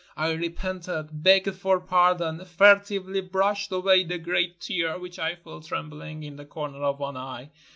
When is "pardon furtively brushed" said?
1.79-3.71